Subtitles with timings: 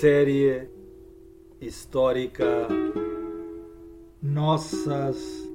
[0.00, 0.66] Série
[1.60, 2.66] histórica
[4.22, 5.46] Nossas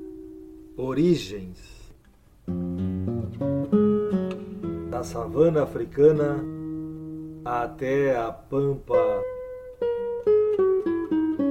[0.78, 1.92] Origens
[4.92, 6.44] da savana africana
[7.44, 9.24] até a pampa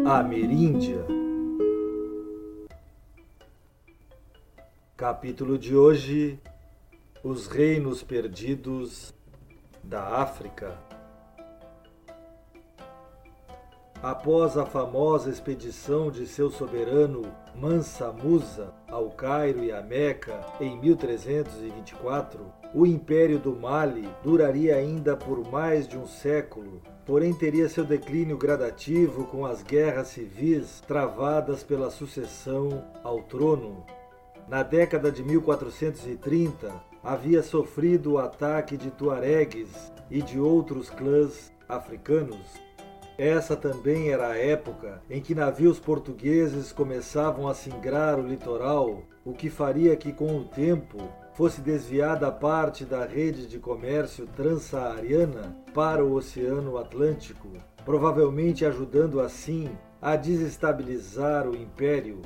[0.06, 1.04] ameríndia.
[4.96, 6.38] Capítulo de hoje:
[7.24, 9.12] Os Reinos Perdidos
[9.82, 10.78] da África.
[14.04, 17.22] Após a famosa expedição de seu soberano
[17.54, 22.44] Mansa Musa ao Cairo e a Meca em 1324,
[22.74, 28.36] o Império do Mali duraria ainda por mais de um século, porém teria seu declínio
[28.36, 33.86] gradativo com as guerras civis travadas pela sucessão ao trono.
[34.46, 42.62] Na década de 1430, havia sofrido o ataque de tuaregues e de outros clãs africanos
[43.16, 49.32] essa também era a época em que navios portugueses começavam a singrar o litoral, o
[49.32, 50.98] que faria que, com o tempo,
[51.34, 57.48] fosse desviada parte da rede de comércio transsaariana para o Oceano Atlântico,
[57.84, 59.70] provavelmente ajudando assim
[60.00, 62.20] a desestabilizar o império.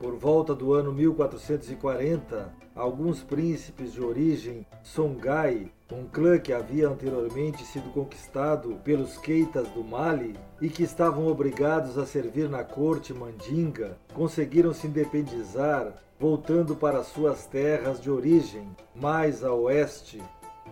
[0.00, 7.62] Por volta do ano 1440, alguns príncipes de origem Songhai, um clã que havia anteriormente
[7.66, 13.98] sido conquistado pelos Keitas do Mali e que estavam obrigados a servir na corte mandinga,
[14.14, 20.22] conseguiram se independizar, voltando para suas terras de origem, mais a oeste.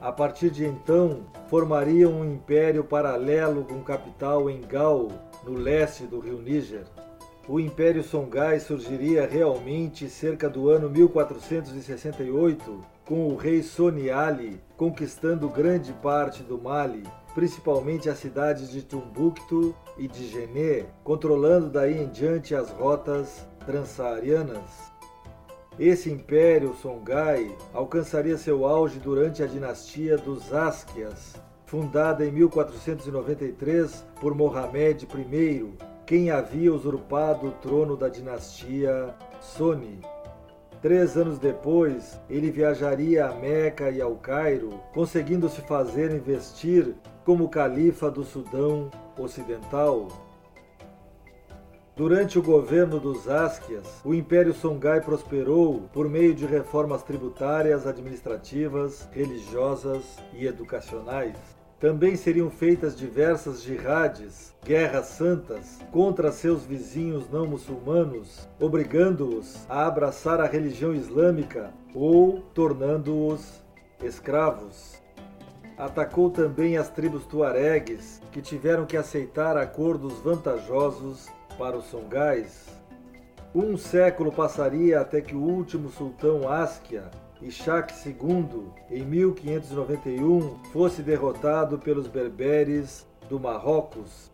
[0.00, 5.08] A partir de então, formariam um império paralelo com capital em Gao,
[5.44, 6.86] no leste do rio Níger
[7.48, 15.94] o Império Songhai surgiria realmente cerca do ano 1468, com o rei Soniali conquistando grande
[15.94, 17.02] parte do Mali,
[17.34, 24.92] principalmente as cidades de Timbuktu e de Gené, controlando daí em diante as rotas transsaarianas.
[25.78, 31.34] Esse império Songhai alcançaria seu auge durante a dinastia dos Asquias,
[31.64, 40.00] fundada em 1493 por Mohamed I, quem havia usurpado o trono da dinastia Soni.
[40.80, 46.94] Três anos depois, ele viajaria a Meca e ao Cairo, conseguindo se fazer investir
[47.26, 50.08] como califa do Sudão Ocidental.
[51.94, 59.06] Durante o governo dos Asquias, o Império Songhai prosperou por meio de reformas tributárias, administrativas,
[59.12, 61.57] religiosas e educacionais.
[61.80, 70.40] Também seriam feitas diversas jihadis, guerras santas, contra seus vizinhos não muçulmanos, obrigando-os a abraçar
[70.40, 73.62] a religião islâmica ou tornando-os
[74.02, 75.00] escravos.
[75.76, 82.66] Atacou também as tribos tuaregues, que tiveram que aceitar acordos vantajosos para os songais.
[83.54, 87.04] Um século passaria até que o último sultão Askia
[87.40, 94.30] Ishaq II, em 1591, fosse derrotado pelos berberes do Marrocos.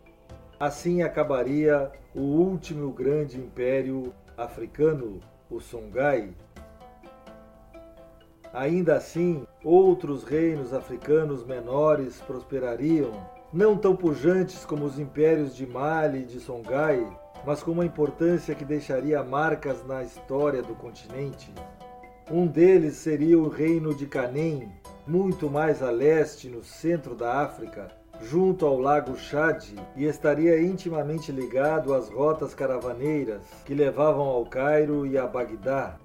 [0.59, 6.33] Assim acabaria o último grande império africano, o Songhai.
[8.51, 13.11] Ainda assim, outros reinos africanos menores prosperariam,
[13.51, 17.05] não tão pujantes como os impérios de Mali e de Songhai,
[17.45, 21.53] mas com uma importância que deixaria marcas na história do continente.
[22.29, 24.67] Um deles seria o reino de Canem,
[25.05, 27.87] muito mais a leste, no centro da África,
[28.19, 29.63] junto ao lago Chad,
[29.95, 35.99] e estaria intimamente ligado às rotas caravaneiras que levavam ao Cairo e a Bagdá.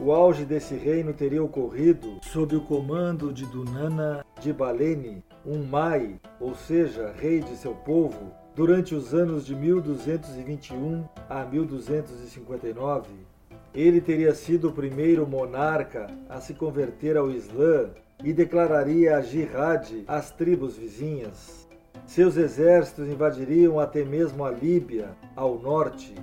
[0.00, 6.18] O auge desse reino teria ocorrido sob o comando de Dunana de Balene, um Mai,
[6.40, 13.29] ou seja, rei de seu povo, durante os anos de 1221 a 1259.
[13.74, 17.90] Ele teria sido o primeiro monarca a se converter ao Islã
[18.22, 21.68] e declararia a jihad às tribos vizinhas.
[22.04, 26.14] Seus exércitos invadiriam até mesmo a Líbia, ao norte.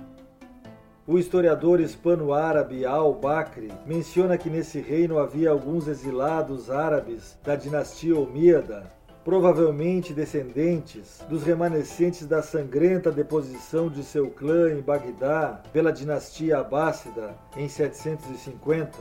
[1.06, 8.97] O historiador hispano-árabe Al-Bakri menciona que nesse reino havia alguns exilados árabes da dinastia Omíada,
[9.24, 17.36] provavelmente descendentes dos remanescentes da sangrenta deposição de seu clã em Bagdá pela dinastia Abássida
[17.56, 18.98] em 750.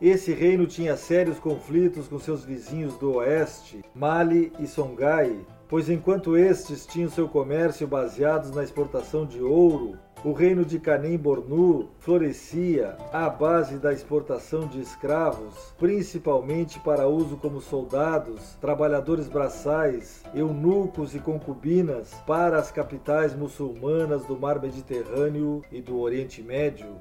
[0.00, 5.38] Esse reino tinha sérios conflitos com seus vizinhos do oeste, Mali e Songhai,
[5.68, 11.88] pois enquanto estes tinham seu comércio baseados na exportação de ouro, o reino de Canem-Bornu
[11.98, 21.14] florescia à base da exportação de escravos, principalmente para uso como soldados, trabalhadores braçais, eunucos
[21.14, 26.96] e concubinas para as capitais muçulmanas do Mar Mediterrâneo e do Oriente Médio.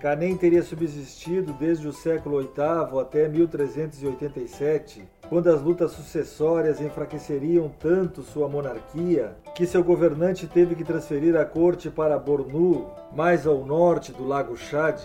[0.00, 8.22] Canem teria subsistido desde o século VIII até 1387, quando as lutas sucessórias enfraqueceriam tanto
[8.22, 14.12] sua monarquia que seu governante teve que transferir a corte para Bornu, mais ao norte
[14.12, 15.00] do Lago Chad.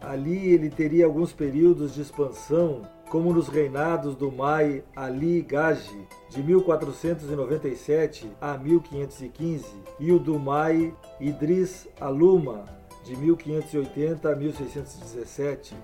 [0.00, 6.42] Ali ele teria alguns períodos de expansão, como nos reinados do Mai Ali Gaji, de
[6.42, 9.66] 1497 a 1515,
[9.98, 12.64] e o do Mai Idris Aluma,
[13.04, 15.74] de 1580 a 1617.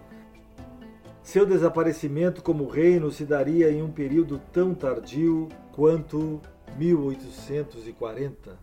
[1.26, 6.40] Seu desaparecimento como reino se daria em um período tão tardio quanto
[6.78, 8.56] 1840.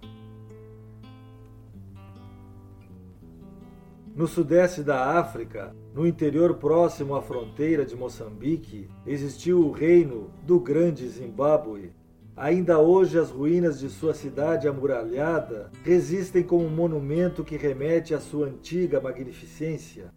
[4.16, 10.58] No sudeste da África, no interior próximo à fronteira de Moçambique, existiu o reino do
[10.58, 11.92] Grande Zimbábue,
[12.36, 18.20] Ainda hoje, as ruínas de sua cidade amuralhada resistem como um monumento que remete à
[18.20, 20.12] sua antiga magnificência.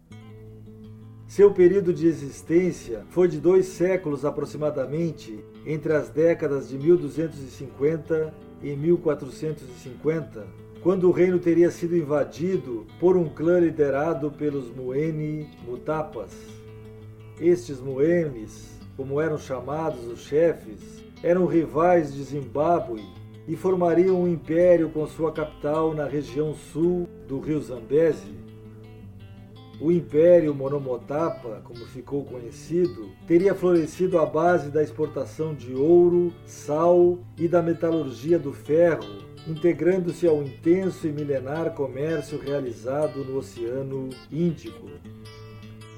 [1.27, 8.33] Seu período de existência foi de dois séculos aproximadamente, entre as décadas de 1250
[8.63, 10.47] e 1450,
[10.81, 16.31] quando o reino teria sido invadido por um clã liderado pelos Mueni Mutapas.
[17.41, 23.03] Estes Muenes, como eram chamados os chefes, eram rivais de Zimbábue
[23.45, 28.46] e formariam um império com sua capital na região sul do rio Zambeze.
[29.79, 37.19] O Império Monomotapa, como ficou conhecido, teria florescido à base da exportação de ouro, sal
[37.37, 39.05] e da metalurgia do ferro,
[39.47, 44.87] integrando-se ao intenso e milenar comércio realizado no Oceano Índico.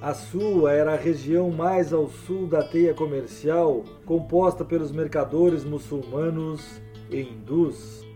[0.01, 6.81] A sua era a região mais ao sul da teia comercial, composta pelos mercadores muçulmanos
[7.09, 8.08] e hindus.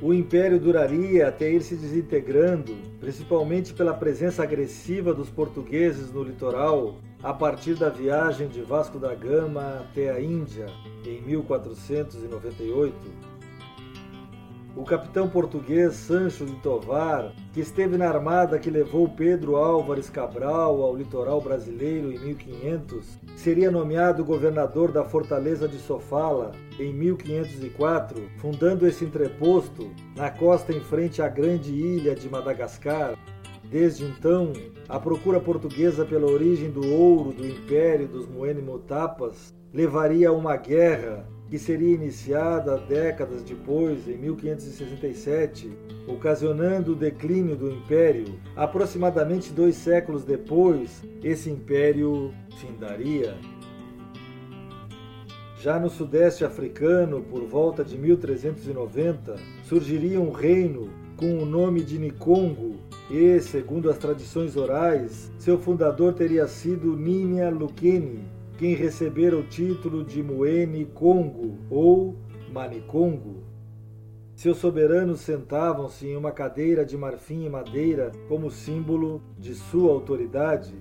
[0.00, 7.00] O império duraria até ir se desintegrando, principalmente pela presença agressiva dos portugueses no litoral,
[7.20, 10.66] a partir da viagem de Vasco da Gama até a Índia
[11.04, 12.94] em 1498
[14.78, 20.80] o capitão português Sancho de Tovar, que esteve na armada que levou Pedro Álvares Cabral
[20.80, 28.86] ao litoral brasileiro em 1500, seria nomeado governador da fortaleza de Sofala em 1504, fundando
[28.86, 33.18] esse entreposto na costa em frente à grande ilha de Madagascar.
[33.64, 34.52] Desde então,
[34.88, 41.26] a procura portuguesa pela origem do ouro do império dos Moene-Motapas levaria a uma guerra
[41.50, 45.70] que seria iniciada décadas depois, em 1567,
[46.06, 48.38] ocasionando o declínio do império.
[48.54, 53.36] Aproximadamente dois séculos depois, esse império findaria.
[55.60, 61.98] Já no sudeste africano, por volta de 1390, surgiria um reino com o nome de
[61.98, 62.76] Nikongo
[63.10, 68.20] e, segundo as tradições orais, seu fundador teria sido Ninia Lukeni,
[68.58, 72.16] quem recebera o título de Muene Congo ou
[72.52, 73.44] Manicongo.
[74.34, 80.74] Seus soberanos sentavam-se em uma cadeira de marfim e madeira como símbolo de sua autoridade.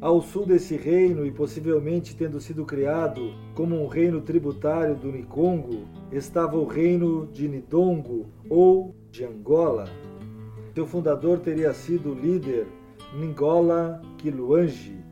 [0.00, 5.88] Ao sul desse reino, e possivelmente tendo sido criado como um reino tributário do Nikongo,
[6.12, 9.86] estava o reino de Nidongo ou de Angola.
[10.76, 12.68] Seu fundador teria sido o líder
[13.16, 15.07] Ngola Kiluanji.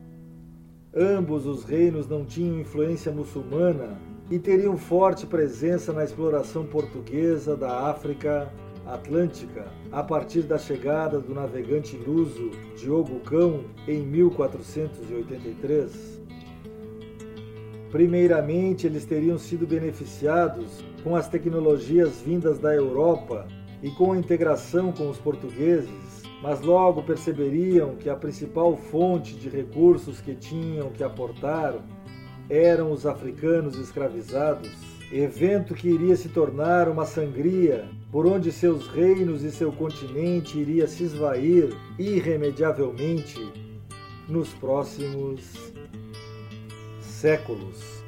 [0.99, 3.99] Ambos os reinos não tinham influência muçulmana
[4.31, 8.51] e teriam forte presença na exploração portuguesa da África
[8.83, 16.19] Atlântica a partir da chegada do navegante luso Diogo Cão em 1483.
[17.91, 23.47] Primeiramente, eles teriam sido beneficiados com as tecnologias vindas da Europa
[23.83, 29.49] e com a integração com os portugueses mas logo perceberiam que a principal fonte de
[29.49, 31.75] recursos que tinham que aportar
[32.49, 34.71] eram os africanos escravizados.
[35.11, 40.85] evento que iria se tornar uma sangria, por onde seus reinos e seu continente iria
[40.85, 43.39] se esvair irremediavelmente
[44.27, 45.71] nos próximos
[46.99, 48.03] séculos.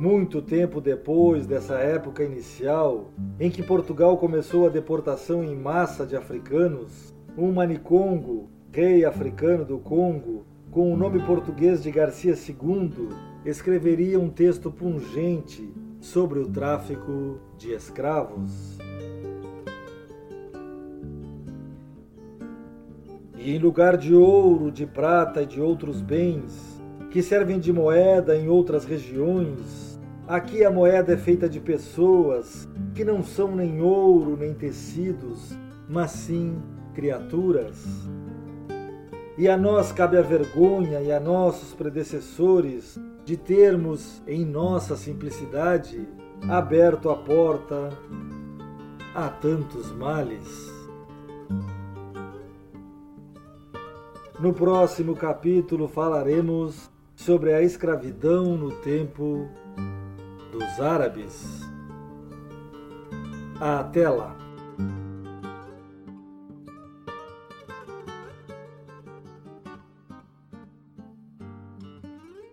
[0.00, 6.16] Muito tempo depois dessa época inicial, em que Portugal começou a deportação em massa de
[6.16, 13.10] africanos, um manicongo, rei africano do Congo, com o nome português de Garcia II,
[13.44, 18.78] escreveria um texto pungente sobre o tráfico de escravos.
[23.36, 26.80] E em lugar de ouro, de prata e de outros bens,
[27.10, 29.89] que servem de moeda em outras regiões,
[30.30, 35.58] Aqui a moeda é feita de pessoas que não são nem ouro nem tecidos,
[35.88, 36.62] mas sim
[36.94, 37.84] criaturas.
[39.36, 46.06] E a nós cabe a vergonha e a nossos predecessores de termos, em nossa simplicidade,
[46.48, 47.88] aberto a porta
[49.12, 50.72] a tantos males.
[54.38, 59.48] No próximo capítulo falaremos sobre a escravidão no tempo
[60.60, 61.62] dos árabes.
[63.58, 64.39] Até lá!